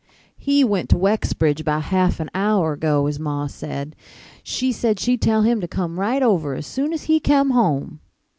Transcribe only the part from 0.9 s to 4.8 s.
Wexbridge about half an hour ago, his ma said. She